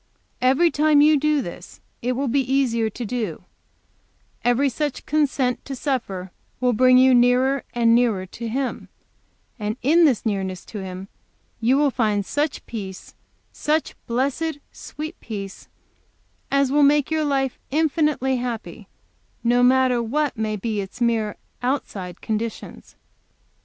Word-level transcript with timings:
Every 0.41 0.71
time 0.71 1.01
you 1.01 1.15
do 1.15 1.43
this 1.43 1.79
it 2.01 2.13
will 2.13 2.27
be 2.27 2.41
easier 2.51 2.89
to 2.89 3.05
do 3.05 3.33
it; 3.33 3.41
every 4.43 4.67
such 4.67 5.05
consent 5.05 5.63
to 5.65 5.75
suffer 5.75 6.31
will 6.59 6.73
bring 6.73 6.97
you 6.97 7.13
nearer 7.13 7.63
and 7.75 7.93
nearer 7.93 8.25
to 8.25 8.47
Him; 8.47 8.89
and 9.59 9.77
in 9.83 10.05
this 10.05 10.25
nearness 10.25 10.65
to 10.65 10.79
Him 10.79 11.07
you 11.59 11.77
will 11.77 11.91
find 11.91 12.25
such 12.25 12.65
peace, 12.65 13.13
such 13.53 13.93
blessed, 14.07 14.57
sweet 14.71 15.19
peace, 15.19 15.67
as 16.49 16.71
will 16.71 16.81
make 16.81 17.11
your 17.11 17.23
life 17.23 17.59
infinitely 17.69 18.37
happy, 18.37 18.87
no 19.43 19.61
matter 19.61 20.01
what 20.01 20.35
may 20.35 20.55
be 20.55 20.81
its 20.81 20.99
mere 20.99 21.37
outside 21.61 22.21
conditions. 22.21 22.95